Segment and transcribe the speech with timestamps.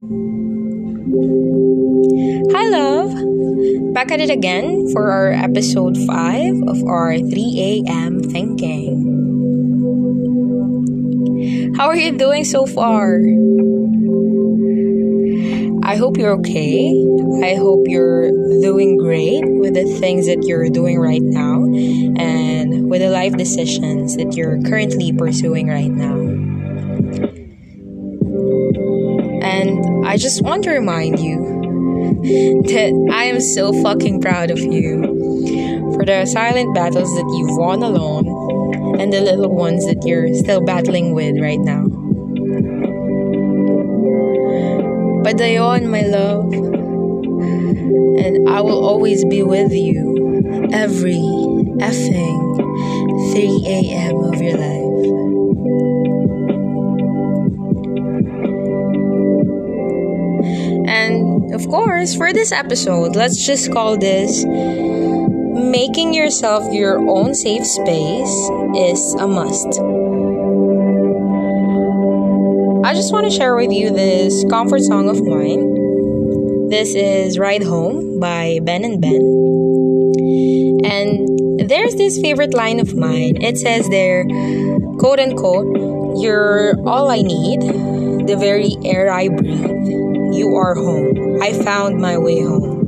[0.00, 0.06] Hi,
[2.70, 3.10] love.
[3.92, 8.22] Back at it again for our episode 5 of our 3 a.m.
[8.22, 8.94] thinking.
[11.76, 13.18] How are you doing so far?
[15.82, 16.94] I hope you're okay.
[17.42, 18.30] I hope you're
[18.62, 24.14] doing great with the things that you're doing right now and with the life decisions
[24.14, 26.38] that you're currently pursuing right now.
[29.48, 31.38] And I just want to remind you
[32.68, 35.00] that I am so fucking proud of you
[35.94, 40.60] for the silent battles that you've won alone and the little ones that you're still
[40.60, 41.84] battling with right now.
[45.24, 46.52] Padayon, my love,
[48.22, 51.22] and I will always be with you every
[51.80, 52.56] effing
[53.32, 54.16] 3 a.m.
[54.16, 55.17] of your life.
[61.58, 68.30] Of course, for this episode, let's just call this Making Yourself Your Own Safe Space
[68.76, 69.66] is a Must.
[72.86, 76.68] I just want to share with you this comfort song of mine.
[76.68, 79.20] This is Ride Home by Ben and Ben.
[80.84, 83.42] And there's this favorite line of mine.
[83.42, 84.24] It says there,
[85.00, 87.62] quote unquote, You're all I need,
[88.28, 89.97] the very air I breathe.
[90.32, 91.40] You are home.
[91.42, 92.84] I found my way home.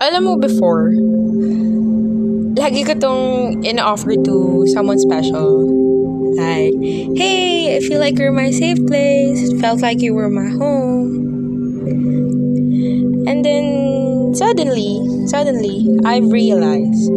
[0.00, 0.96] Alam mo before,
[2.56, 5.68] lagi ko tong in-offer to someone special.
[6.36, 6.72] Like,
[7.18, 9.52] hey, I feel like you're my safe place.
[9.60, 11.12] Felt like you were my home.
[13.28, 17.10] And then suddenly, suddenly, I've realized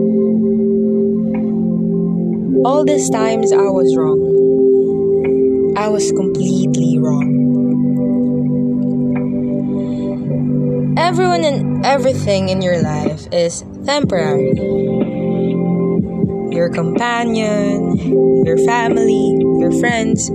[2.66, 4.19] all these times I was wrong.
[5.78, 7.33] I was completely wrong.
[11.14, 14.50] Everyone and everything in your life is temporary.
[16.50, 17.94] Your companion,
[18.44, 20.31] your family, your friends,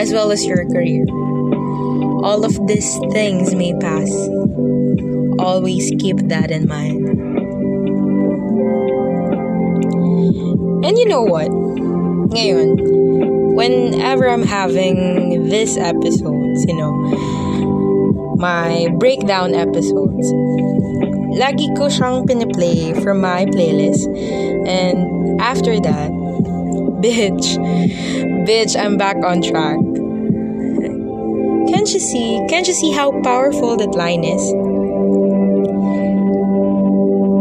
[0.00, 1.04] as well as your career.
[2.24, 4.08] All of these things may pass.
[5.38, 7.04] Always keep that in mind.
[10.80, 11.50] And you know what?
[12.32, 17.23] Ngayon, whenever I'm having these episodes, you know,
[18.36, 20.26] my breakdown episodes,
[21.34, 24.06] lagi ko siyang piniplay from my playlist.
[24.66, 26.10] And after that,
[27.02, 27.58] bitch,
[28.46, 29.78] bitch, I'm back on track.
[31.68, 32.38] Can't you see?
[32.48, 34.44] Can't you see how powerful that line is?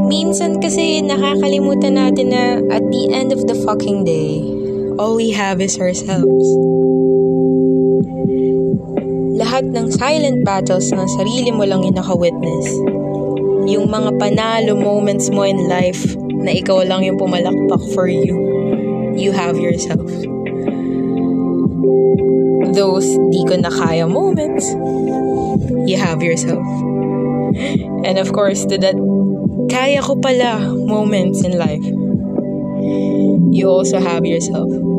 [0.09, 2.43] Minsan kasi nakakalimutan natin na
[2.73, 4.41] at the end of the fucking day,
[4.97, 6.47] all we have is ourselves.
[9.53, 12.73] Lahat ng silent battles ng sarili mo lang yung naka-witness.
[13.69, 18.33] Yung mga panalo moments mo in life na ikaw lang yung pumalakpak for you.
[19.13, 20.09] You have yourself.
[22.73, 24.73] Those di ko na kaya moments,
[25.85, 26.65] you have yourself.
[28.09, 28.97] And of course, to that
[29.69, 31.85] kaya ko pala moments in life,
[33.53, 34.92] you also have yourself.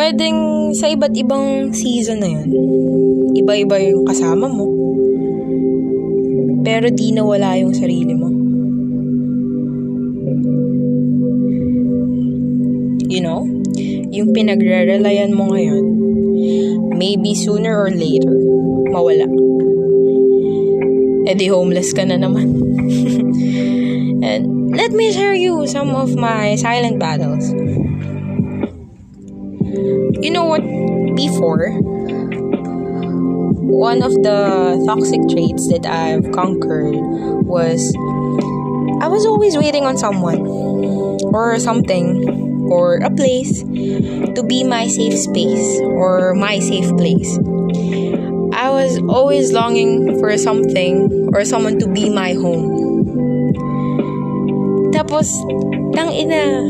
[0.00, 2.48] Pwedeng sa iba't ibang season na yun,
[3.36, 4.64] iba-iba yung kasama mo,
[6.64, 8.32] pero di nawala yung sarili mo.
[13.12, 13.44] You know,
[14.08, 15.84] yung pinagre-relayan mo ngayon,
[16.96, 18.32] maybe sooner or later,
[18.88, 19.28] mawala.
[21.28, 22.56] Eh di homeless ka na naman.
[24.24, 27.52] And let me share you some of my silent battles.
[30.20, 30.60] You know what?
[31.16, 31.72] Before,
[33.70, 36.94] one of the toxic traits that I've conquered
[37.48, 37.94] was
[39.00, 40.44] I was always waiting on someone
[41.32, 47.38] or something or a place to be my safe space or my safe place.
[48.52, 52.76] I was always longing for something or someone to be my home.
[54.92, 55.32] Tapos,
[55.96, 56.60] tang ina,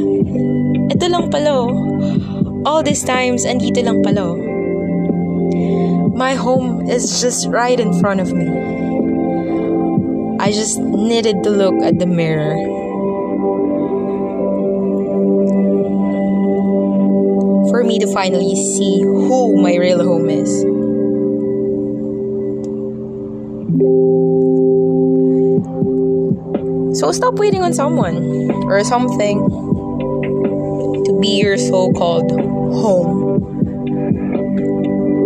[0.86, 2.19] ito lang pala oh.
[2.64, 4.38] All these times, andito lang pala oh.
[6.12, 8.44] My home is just right in front of me.
[10.36, 12.56] I just needed to look at the mirror.
[17.72, 20.52] For me to finally see who my real home is.
[27.00, 29.40] So stop waiting on someone or something
[31.20, 32.32] be your so-called
[32.72, 33.38] home.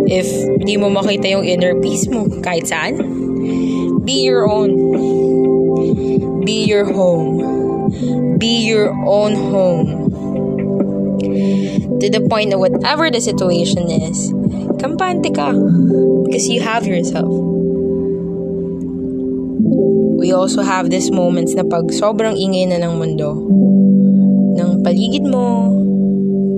[0.05, 0.27] If
[0.61, 2.99] di mo makita yung inner peace mo kahit saan,
[4.05, 4.75] be your own.
[6.45, 7.41] Be your home.
[8.37, 10.11] Be your own home.
[11.99, 14.29] To the point that whatever the situation is,
[14.77, 15.57] kampante ka.
[16.27, 17.31] Because you have yourself.
[20.21, 23.41] We also have these moments na pag sobrang ingay na ng mundo,
[24.55, 25.69] ng paligid mo,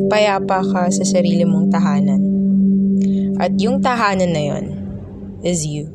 [0.07, 2.21] payapa ka sa sarili mong tahanan.
[3.37, 4.65] At yung tahanan na yon
[5.43, 5.93] is you.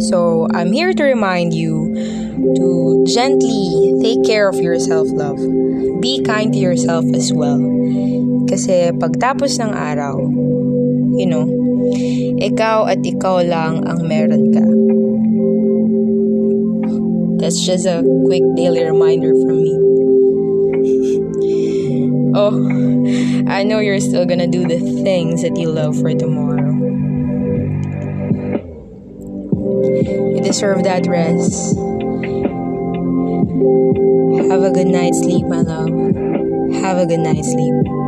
[0.00, 1.92] So, I'm here to remind you
[2.56, 5.38] to gently take care of yourself, love.
[6.00, 7.60] Be kind to yourself as well.
[8.48, 10.16] Kasi pagtapos ng araw,
[11.18, 11.44] you know,
[12.40, 14.64] ikaw at ikaw lang ang meron ka.
[17.38, 19.74] That's just a quick daily reminder from me.
[22.34, 26.72] oh, I know you're still gonna do the things that you love for tomorrow.
[30.34, 31.76] You deserve that rest.
[34.50, 35.88] Have a good night's sleep, my love.
[36.82, 38.07] Have a good night's sleep.